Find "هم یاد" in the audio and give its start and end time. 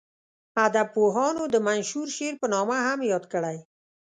2.87-3.23